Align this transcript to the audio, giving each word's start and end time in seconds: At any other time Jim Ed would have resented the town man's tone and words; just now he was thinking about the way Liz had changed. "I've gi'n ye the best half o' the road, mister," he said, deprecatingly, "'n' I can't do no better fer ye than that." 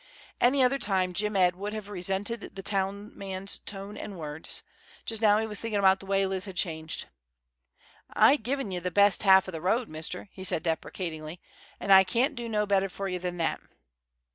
At 0.41 0.47
any 0.47 0.63
other 0.63 0.79
time 0.79 1.13
Jim 1.13 1.35
Ed 1.35 1.55
would 1.55 1.73
have 1.73 1.87
resented 1.87 2.55
the 2.55 2.63
town 2.63 3.15
man's 3.15 3.59
tone 3.59 3.97
and 3.97 4.17
words; 4.17 4.63
just 5.05 5.21
now 5.21 5.37
he 5.37 5.45
was 5.45 5.59
thinking 5.59 5.77
about 5.77 5.99
the 5.99 6.07
way 6.07 6.25
Liz 6.25 6.45
had 6.45 6.55
changed. 6.55 7.05
"I've 8.11 8.41
gi'n 8.41 8.71
ye 8.71 8.79
the 8.79 8.89
best 8.89 9.21
half 9.21 9.47
o' 9.47 9.51
the 9.51 9.61
road, 9.61 9.87
mister," 9.87 10.27
he 10.31 10.43
said, 10.43 10.63
deprecatingly, 10.63 11.39
"'n' 11.79 11.91
I 11.91 12.03
can't 12.03 12.33
do 12.33 12.49
no 12.49 12.65
better 12.65 12.89
fer 12.89 13.09
ye 13.09 13.19
than 13.19 13.37
that." 13.37 13.61